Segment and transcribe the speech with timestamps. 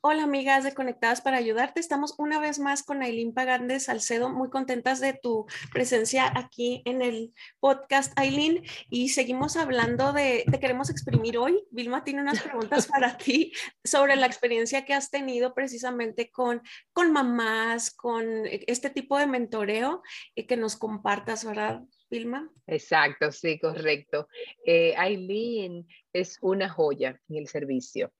[0.00, 1.80] Hola amigas de Conectadas para Ayudarte.
[1.80, 7.02] Estamos una vez más con Aileen Pagán Salcedo, muy contentas de tu presencia aquí en
[7.02, 8.62] el podcast, Aileen.
[8.90, 11.64] Y seguimos hablando de, te queremos exprimir hoy.
[11.72, 16.62] Vilma tiene unas preguntas para ti sobre la experiencia que has tenido precisamente con,
[16.92, 20.02] con mamás, con este tipo de mentoreo
[20.32, 21.82] y que nos compartas, ¿verdad?
[22.08, 22.48] Vilma.
[22.68, 24.28] Exacto, sí, correcto.
[24.64, 28.12] Eh, Aileen es una joya en el servicio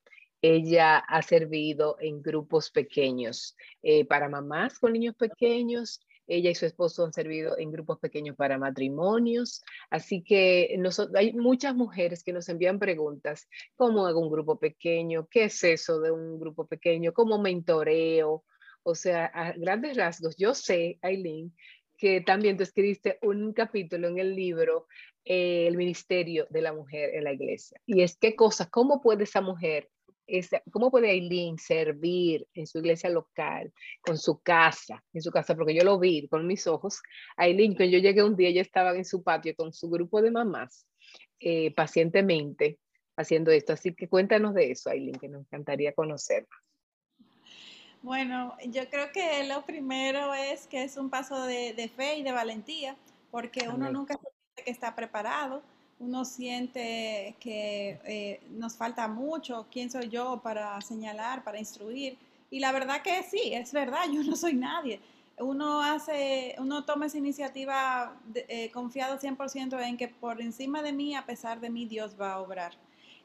[0.43, 6.01] ella ha servido en grupos pequeños eh, para mamás con niños pequeños.
[6.27, 9.63] Ella y su esposo han servido en grupos pequeños para matrimonios.
[9.91, 10.79] Así que
[11.15, 15.27] hay muchas mujeres que nos envían preguntas, ¿cómo hago un grupo pequeño?
[15.31, 17.13] ¿Qué es eso de un grupo pequeño?
[17.15, 18.45] ¿Cómo mentoreo?
[18.83, 21.55] O sea, a grandes rasgos, yo sé, Aileen,
[21.97, 24.87] que también tú escribiste un capítulo en el libro
[25.25, 27.81] eh, El Ministerio de la Mujer en la Iglesia.
[27.87, 29.89] Y es qué cosa, cómo puede esa mujer
[30.71, 35.55] ¿cómo puede Aileen servir en su iglesia local, con su casa, en su casa?
[35.55, 37.01] Porque yo lo vi con mis ojos.
[37.37, 40.31] Aileen, cuando yo llegué un día, ella estaba en su patio con su grupo de
[40.31, 40.87] mamás,
[41.41, 42.79] eh, pacientemente
[43.17, 43.73] haciendo esto.
[43.73, 46.47] Así que cuéntanos de eso, Aileen, que nos encantaría conocer.
[48.03, 52.33] Bueno, yo creo que lo primero es que es un paso de, fe y de
[52.33, 52.97] valentía,
[53.31, 55.63] porque uno nunca se que está preparado
[56.01, 62.17] uno siente que eh, nos falta mucho, quién soy yo para señalar, para instruir.
[62.51, 65.01] Y la verdad que sí, es verdad, yo no soy nadie.
[65.39, 71.15] Uno hace, uno toma esa iniciativa eh, confiado 100% en que por encima de mí,
[71.15, 72.73] a pesar de mí, Dios va a obrar.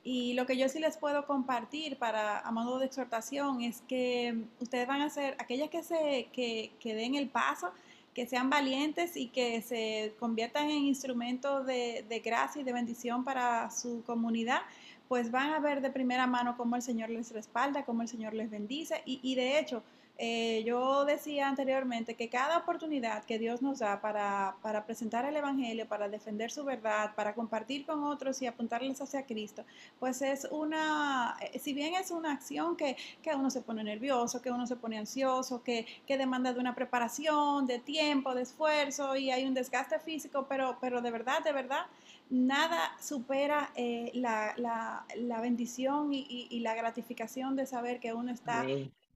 [0.03, 4.35] Y lo que yo sí les puedo compartir para a modo de exhortación es que
[4.59, 7.71] ustedes van a ser aquellas que se que, que den el paso,
[8.13, 13.23] que sean valientes y que se conviertan en instrumentos de, de, gracia y de bendición
[13.23, 14.61] para su comunidad,
[15.07, 18.33] pues van a ver de primera mano cómo el Señor les respalda, cómo el Señor
[18.33, 19.01] les bendice.
[19.05, 19.83] Y, y de hecho,
[20.19, 25.35] eh, yo decía anteriormente que cada oportunidad que Dios nos da para, para, presentar el
[25.35, 29.65] Evangelio, para defender su verdad, para compartir con otros y apuntarles hacia Cristo,
[29.99, 34.39] pues es una, eh, si bien es una acción que, que uno se pone nervioso,
[34.39, 39.15] que uno se pone ansioso, que, que, demanda de una preparación, de tiempo, de esfuerzo
[39.15, 41.87] y hay un desgaste físico, pero, pero de verdad, de verdad,
[42.29, 48.31] nada supera eh, la, la, la, bendición y, y, la gratificación de saber que uno
[48.31, 48.63] está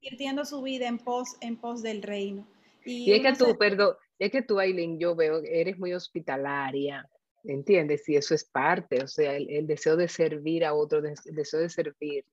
[0.00, 2.46] invirtiendo su vida en pos, en pos del reino.
[2.84, 7.08] Y, es que tú, perdón, es que tú, Aileen, yo veo, eres muy hospitalaria,
[7.44, 8.08] ¿entiendes?
[8.08, 11.68] Y eso es parte, o sea, el, deseo de servir a otro, el deseo de
[11.68, 12.24] servir.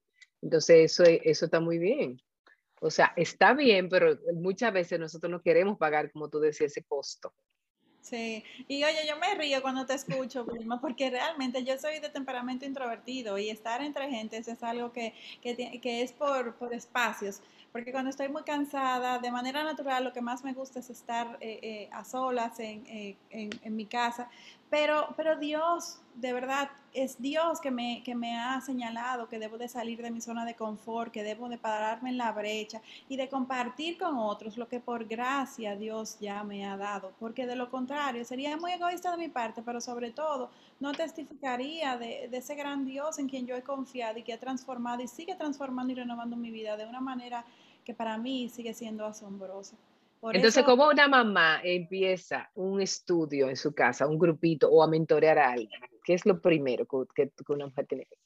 [0.41, 2.21] Entonces, eso, eso está muy bien.
[2.81, 6.83] O sea, está bien, pero muchas veces nosotros no queremos pagar, como tú decías, ese
[6.83, 7.33] costo.
[8.05, 10.45] Sí, y oye, yo me río cuando te escucho,
[10.79, 15.81] porque realmente yo soy de temperamento introvertido y estar entre gente es algo que, que,
[15.81, 17.41] que es por, por espacios
[17.75, 21.37] porque cuando estoy muy cansada, de manera natural, lo que más me gusta es estar
[21.41, 24.29] eh, eh, a solas eh, en, en, mi casa,
[24.69, 29.57] pero, pero Dios, de verdad, es Dios que me, que me ha señalado que debo
[29.57, 33.17] de salir de mi zona de confort, que debo de pararme en la brecha y
[33.17, 37.55] de compartir con otros lo que por gracia Dios ya me ha dado, porque de
[37.55, 40.49] lo contrario sería muy egoísta de mi parte, pero sobre todo
[40.79, 44.39] no testificaría de, de ese gran Dios en quien yo he confiado y que ha
[44.39, 47.45] transformado y sigue transformando y renovando mi vida de una manera
[47.83, 49.75] que para mí sigue siendo asombrosa.
[50.21, 55.37] Entonces, ¿cómo una mamá empieza un estudio en su casa, un grupito o a mentorear
[55.37, 55.79] a alguien?
[56.03, 58.25] ¿Qué es lo primero que, que una mujer tiene que hacer?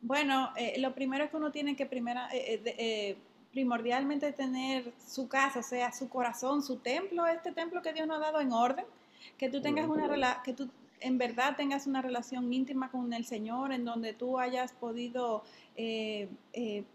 [0.00, 3.16] Bueno, eh, lo primero es que uno tiene que primera, eh, eh,
[3.50, 8.18] primordialmente tener su casa, o sea, su corazón, su templo, este templo que Dios nos
[8.18, 8.84] ha dado en orden,
[9.36, 13.72] que tú tengas una que tú en verdad tengas una relación íntima con el Señor,
[13.72, 15.42] en donde tú hayas podido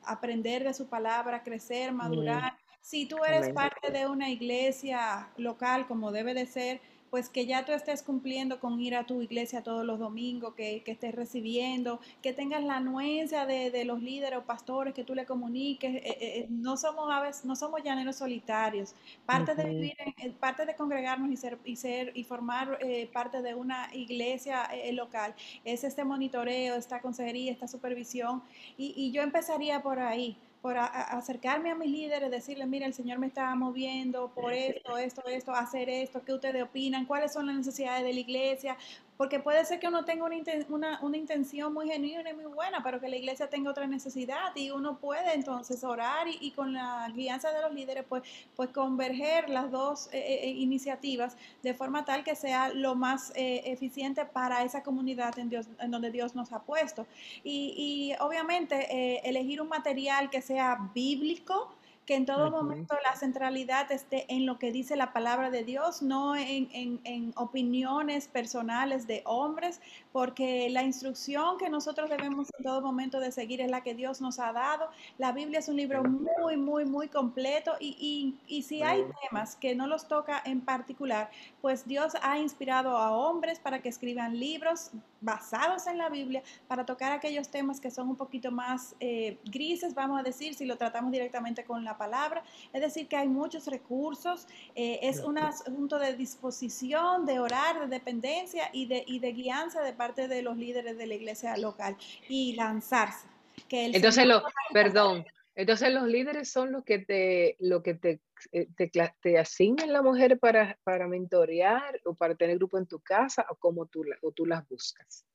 [0.06, 2.56] aprender de su palabra, crecer, madurar.
[2.82, 6.82] Si tú eres parte de una iglesia local, como debe de ser,
[7.12, 10.82] pues que ya tú estés cumpliendo con ir a tu iglesia todos los domingos, que,
[10.82, 15.14] que estés recibiendo, que tengas la anuencia de, de, los líderes o pastores, que tú
[15.14, 15.94] le comuniques.
[15.94, 18.96] Eh, eh, eh, no somos aves, no somos llaneros solitarios.
[19.26, 22.80] Parte de vivir, en, parte de congregarnos y ser y ser y formar
[23.12, 25.36] parte de una iglesia local
[25.66, 28.42] es este monitoreo, esta consejería, esta supervisión.
[28.78, 33.18] Y, y yo empezaría por ahí por acercarme a mis líderes, decirles, mira, el Señor
[33.18, 37.06] me está moviendo por esto, esto, esto, hacer esto, ¿qué ustedes opinan?
[37.06, 38.78] ¿Cuáles son las necesidades de la iglesia?
[39.22, 40.26] Porque puede ser que uno tenga
[40.70, 44.56] una, una, intención muy genuina y muy buena, pero que la iglesia tenga otra necesidad
[44.56, 48.24] y uno puede entonces orar y, con la guianza de los líderes, pues,
[48.56, 53.32] pues converger las dos eh, eh, eh, iniciativas de forma tal que sea lo más
[53.36, 57.06] eficiente para esa comunidad en, Dios, en donde Dios nos ha puesto.
[57.44, 61.72] Y, y obviamente elegir un material que sea bíblico,
[62.12, 66.02] que en todo momento la centralidad esté en lo que dice la palabra de Dios,
[66.02, 69.80] no en, en, opiniones personales de hombres,
[70.12, 74.20] porque la instrucción que nosotros debemos en todo momento de seguir es la que Dios
[74.20, 74.90] nos ha dado.
[75.18, 79.56] La Biblia es un libro muy, muy, muy completo y, y, y si hay temas
[79.56, 81.32] que no los toca en particular,
[81.62, 84.92] pues Dios ha inspirado a hombres para que escriban libros
[85.22, 89.94] basados en la Biblia para tocar aquellos temas que son un poquito más eh, grises,
[89.94, 92.44] vamos a decir, si lo tratamos directamente con la palabra.
[92.74, 97.88] Es decir, que hay muchos recursos, eh, es un asunto de disposición, de orar, de
[97.88, 101.96] dependencia y de, y de guianza de parte de los líderes de la iglesia local
[102.28, 103.28] y lanzarse.
[103.68, 104.42] Que Entonces, lo,
[104.74, 105.26] perdón,
[105.56, 108.22] entonces los líderes son los que te, lo que te,
[108.52, 108.90] eh, te,
[109.22, 113.56] te, asignan la mujer para, para mentorear o para tener grupo en tu casa o
[113.56, 115.26] cómo tú, o tú las buscas.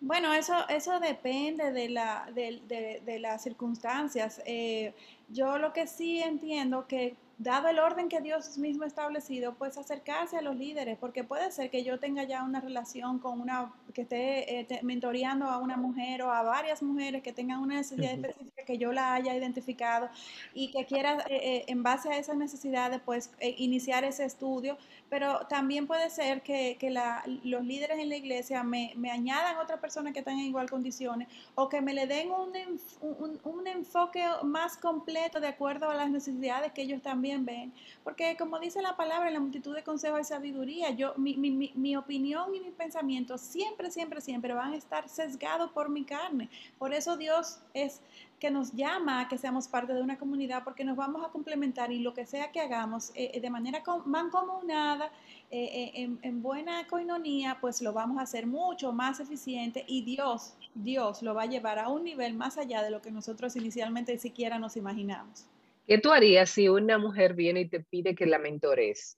[0.00, 4.40] Bueno, eso, eso depende de, la, de, de, las circunstancias.
[4.46, 4.94] Eh,
[5.28, 9.78] yo lo que sí entiendo que dado el orden que Dios mismo ha establecido, pues
[9.78, 13.72] acercarse a los líderes, porque puede ser que yo tenga ya una relación con una,
[13.94, 18.12] que esté eh, mentoreando a una mujer o a varias mujeres que tengan una necesidad
[18.12, 20.10] específica que yo la haya identificado
[20.52, 24.76] y que quiera eh, eh, en base a esas necesidades pues iniciar ese estudio,
[25.08, 29.56] pero también puede ser que, que la, los líderes en la iglesia me, me, añadan
[29.58, 32.52] otras personas que están en igual condiciones o que me le den un,
[33.00, 37.27] un, un enfoque más completo de acuerdo a las necesidades que ellos también
[38.04, 41.96] porque como dice la palabra, la multitud de consejos y sabiduría, yo, mi, mi, mi,
[41.96, 46.48] opinión y mis pensamientos siempre, siempre, siempre van a estar sesgados por mi carne.
[46.78, 48.00] Por eso Dios es
[48.38, 51.90] que nos llama a que seamos parte de una comunidad porque nos vamos a complementar
[51.92, 55.10] y lo que sea que hagamos eh, eh, de manera mancomunada,
[55.50, 60.54] eh, en, en, buena coinonía, pues lo vamos a hacer mucho más eficiente y Dios,
[60.74, 64.16] Dios lo va a llevar a un nivel más allá de lo que nosotros inicialmente
[64.18, 65.46] siquiera nos imaginamos.
[65.88, 69.16] ¿Qué tú harías si una mujer viene y te pide que la mentores?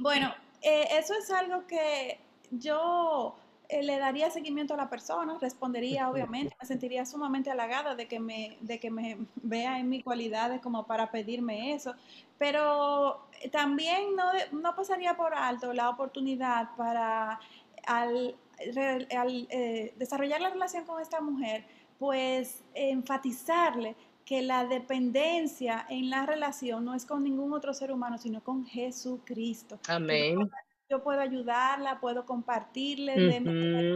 [0.00, 2.18] Bueno, eh, eso es algo que
[2.50, 3.36] yo
[3.68, 8.18] eh, le daría seguimiento a la persona, respondería obviamente, me sentiría sumamente halagada de que
[8.18, 11.94] me, de que me vea en mis cualidades como para pedirme eso,
[12.36, 14.24] pero también no,
[14.60, 17.38] no pasaría por alto la oportunidad para
[17.86, 21.64] al, eh, desarrollar la relación con esta mujer,
[21.96, 23.94] pues enfatizarle
[24.30, 28.64] que la dependencia en la relación no es con ningún otro ser humano, sino con
[28.64, 29.80] Jesucristo.
[29.88, 30.48] Amén.
[30.88, 33.92] Yo puedo ayudarla, puedo compartirle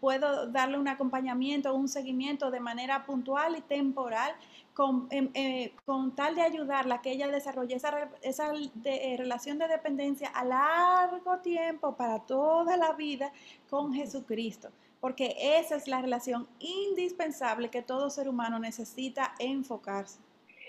[0.00, 4.32] puedo darle un acompañamiento, un seguimiento de manera puntual y temporal
[4.74, 8.52] con, em, eh, con tal de ayudarla a que ella desarrolle esa, esa
[8.84, 13.30] eh, relación de dependencia a largo tiempo para toda la vida
[13.70, 14.70] con Jesucristo
[15.00, 20.20] porque esa es la relación indispensable que todo ser humano necesita enfocarse.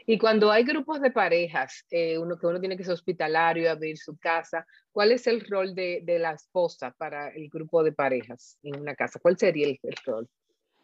[0.09, 3.97] Y cuando hay grupos de parejas, eh, uno que uno tiene que ser hospitalario, abrir
[3.97, 8.79] su casa, ¿cuál es el rol de, la esposa para el grupo de parejas en
[8.79, 9.19] una casa?
[9.19, 10.29] ¿Cuál sería el rol?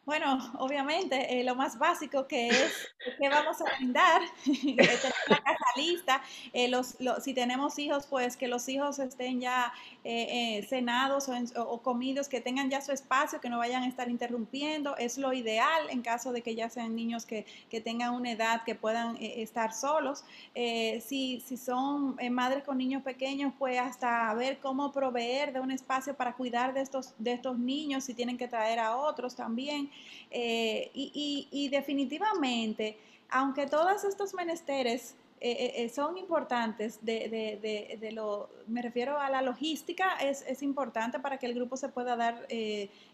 [0.05, 5.65] Bueno, obviamente, eh, lo más básico que es que vamos a brindar, tener la casa
[5.77, 6.21] lista,
[6.51, 9.71] eh, los, si tenemos hijos, pues que los hijos estén ya
[10.03, 14.97] eh, cenados o, comidos, que tengan ya su espacio, que no vayan a estar interrumpiendo,
[14.97, 18.63] es lo ideal en caso de que ya sean niños que, que tengan una edad
[18.65, 20.25] que puedan estar solos.
[20.53, 26.13] si, si son madres con niños pequeños, pues hasta ver cómo proveer de un espacio
[26.13, 29.92] para cuidar de estos, de estos niños, si tienen que traer a otros también.
[30.35, 32.97] Eh, y, definitivamente,
[33.29, 40.15] aunque todos estos menesteres eh, eh, son importantes, de, lo, me refiero a la logística,
[40.15, 42.47] es, importante para que el grupo se pueda dar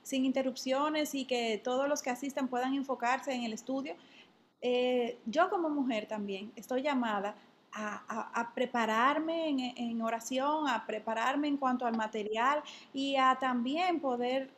[0.03, 3.95] sin interrupciones y que todos los que asistan puedan enfocarse en el estudio.
[5.25, 7.35] yo como mujer también estoy llamada
[7.73, 14.51] a, prepararme en, oración, a prepararme en cuanto al material y a también poder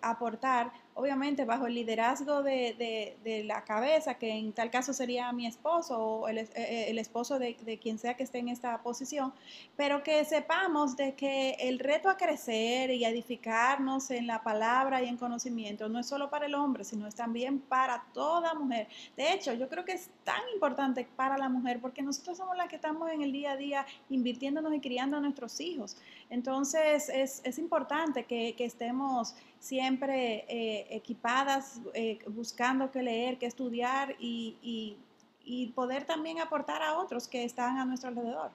[0.00, 5.98] aportar obviamente bajo el liderazgo de, la cabeza, que en tal caso sería mi esposo
[5.98, 9.32] o el, eh, esposo de, quien sea que esté en esta posición,
[9.76, 15.08] pero que sepamos de que el reto a crecer y edificarnos en la palabra y
[15.08, 18.88] en conocimiento no es solo para el hombre, sino es también para toda mujer.
[19.16, 22.68] De hecho, yo creo que es tan importante para la mujer porque nosotros somos las
[22.68, 25.96] que estamos en el día a día invirtiéndonos y criando a nuestros hijos.
[26.30, 34.98] Entonces, es, importante que, estemos siempre eh, equipadas, eh, buscando qué leer, qué estudiar y,
[35.76, 38.50] poder también aportar a otros que están a nuestro alrededor.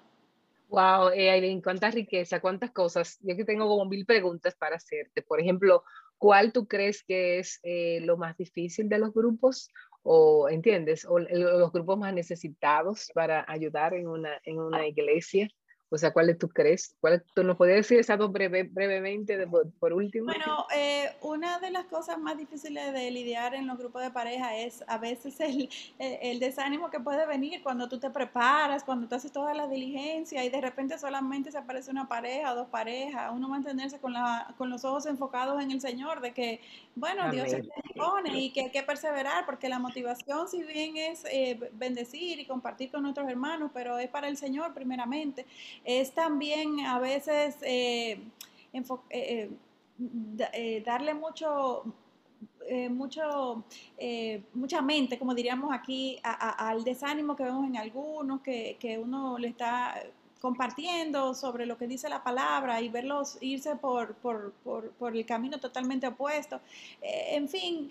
[0.70, 3.18] Wow, eh, Aileen, cuánta riqueza, cuántas cosas.
[3.22, 5.22] Yo que tengo como mil preguntas para hacerte.
[5.22, 5.84] Por ejemplo,
[6.18, 7.62] ¿cuál tú crees que es
[8.02, 9.70] lo más difícil de los grupos?
[10.04, 11.06] O, ¿entiendes?
[11.06, 15.48] O los grupos más necesitados para ayudar en una, en una iglesia.
[15.90, 16.96] O sea, ¿cuáles tú crees?
[17.00, 19.48] ¿Cuál, ¿Tú nos podrías decir eso breve, brevemente
[19.80, 20.26] por, último?
[20.26, 24.58] Bueno, eh, una de las cosas más difíciles de lidiar en los grupos de pareja
[24.58, 29.16] es a veces el, el, desánimo que puede venir cuando tú te preparas, cuando tú
[29.16, 33.32] haces toda la diligencia y de repente solamente se aparece una pareja o dos parejas,
[33.34, 36.60] uno mantenerse con, la, con los ojos enfocados en el Señor, de que,
[36.96, 37.64] bueno, Dios se
[37.96, 42.46] pone y que hay que perseverar, porque la motivación, si bien es eh, bendecir y
[42.46, 45.46] compartir con nuestros hermanos, pero es para el Señor primeramente
[45.84, 48.20] es también a veces eh,
[49.10, 49.50] eh,
[50.54, 51.84] eh, darle mucho,
[52.90, 53.64] mucho
[54.54, 59.48] mucha mente, como diríamos aquí, al desánimo que vemos en algunos, que, que, uno le
[59.48, 60.04] está
[60.42, 65.26] compartiendo sobre lo que dice la palabra y verlos irse por, por, por, por el
[65.26, 66.60] camino totalmente opuesto.
[67.02, 67.90] en fin,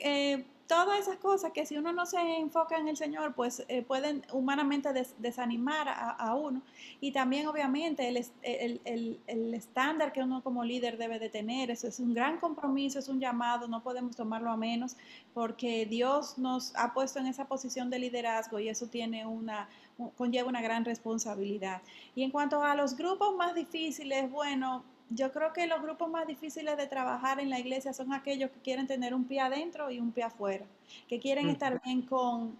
[0.67, 4.25] todas esas cosas que si uno no se enfoca en el Señor, pues eh, pueden
[4.33, 6.63] humanamente desanimar a, uno.
[7.01, 12.15] Y también obviamente el, estándar que uno como líder debe de tener, eso es un
[12.15, 14.97] gran compromiso, es un llamado, no podemos tomarlo a menos,
[15.35, 19.69] porque Dios nos ha puesto en esa posición de liderazgo y eso tiene una,
[20.17, 21.83] conlleva una gran responsabilidad.
[22.15, 26.27] Y en cuanto a los grupos más difíciles, bueno, yo creo que los grupos más
[26.27, 30.01] difíciles de trabajar en la iglesia son aquellos que quieren tener un pie adentro y
[30.01, 30.67] un pie afuera,
[31.09, 32.57] que quieren estar bien con,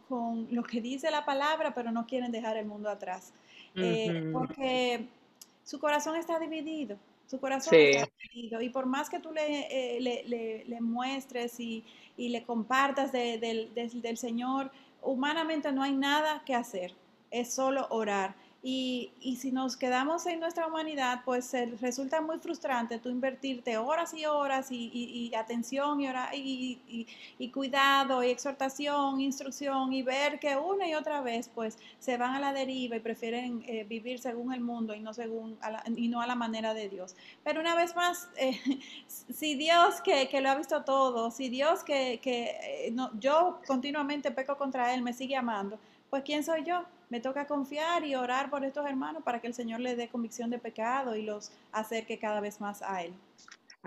[0.51, 3.33] lo que dice la palabra, pero no quieren dejar el mundo atrás.
[3.75, 5.07] Eh, porque
[5.65, 8.63] su corazón está dividido, su corazón está dividido.
[8.63, 11.85] Y por más que tú le, eh, le, muestres y,
[12.17, 14.71] le compartas del, del Señor,
[15.03, 16.95] humanamente no hay nada que hacer,
[17.31, 18.35] es solo orar.
[18.69, 24.13] Y, y, si nos quedamos en nuestra humanidad, pues resulta muy frustrante tú invertirte horas
[24.13, 27.07] y horas y, y, atención y,
[27.39, 32.35] y, cuidado y exhortación, instrucción y ver que una y otra vez pues se van
[32.35, 35.57] a la deriva y prefieren eh, vivir según el mundo y no, según
[35.95, 37.15] y no a la manera de Dios.
[37.45, 38.59] Pero una vez más, eh,
[39.07, 44.93] si Dios que, lo ha visto todo, si Dios que, eh, yo continuamente peco contra
[44.93, 45.79] Él, me sigue amando,
[46.11, 46.83] pues ¿quién soy yo?
[47.09, 50.51] Me toca confiar y orar por estos hermanos para que el Señor les dé convicción
[50.51, 53.15] de pecado y los acerque cada vez más a Él.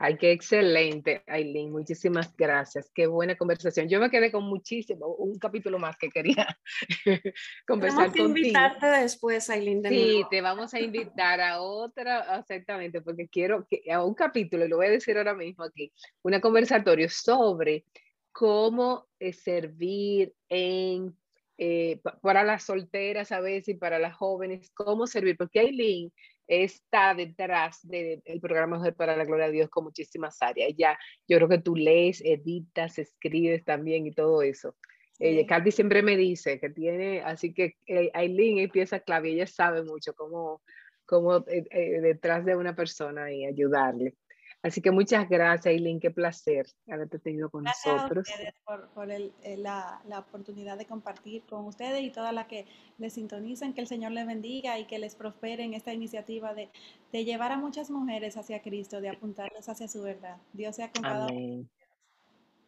[0.02, 1.74] Ay, qué excelente, Aileen.
[1.74, 2.90] Muchísimas gracias.
[2.96, 3.90] Qué buena conversación.
[3.90, 6.48] Yo me quedé con muchísimo, un capítulo más que quería
[7.68, 8.28] conversar contigo.
[8.28, 9.84] invitarte después, Aileen.
[9.84, 14.70] sí, te vamos a invitar a otra, exactamente, porque quiero que a un capítulo, y
[14.70, 15.92] lo voy a decir ahora mismo aquí,
[16.24, 17.84] un conversatorio sobre
[18.32, 21.14] cómo servir en
[21.62, 26.10] eh, para las solteras a veces y para las jóvenes, cómo servir, porque Aileen
[26.48, 30.74] está detrás del programa Mujer para la Gloria de Dios con muchísimas áreas.
[30.78, 30.98] Ya,
[31.28, 34.78] yo creo que tú lees, editas, escribes también y todo eso.
[35.20, 39.46] Ella, Katy siempre me dice que tiene, así que eh, Aileen es pieza clave, ella
[39.46, 40.62] sabe mucho cómo,
[41.06, 44.16] cómo eh, detrás de una persona y ayudarle.
[44.62, 48.28] Así que muchas gracias, Eileen, qué placer haberte tenido con nosotros.
[48.28, 52.48] Gracias por, por el, eh, la, la, oportunidad de compartir con ustedes y todas las
[52.48, 52.66] que
[52.98, 56.70] les sintonizan, que el Señor les bendiga y que les prospere en esta iniciativa de,
[57.14, 60.38] de llevar a muchas mujeres hacia Cristo, de apuntarles hacia su verdad.
[60.52, 61.28] Dios sea con cada.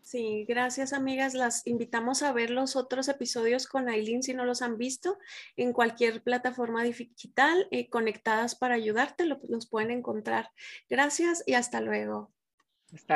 [0.01, 1.33] Sí, gracias amigas.
[1.33, 5.17] Las invitamos a ver los otros episodios con Aileen si no los han visto
[5.55, 10.51] en cualquier plataforma digital eh, conectadas para ayudarte, los pueden encontrar.
[10.89, 12.31] Gracias y hasta luego.